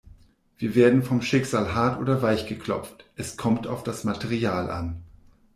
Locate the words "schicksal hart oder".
1.21-2.23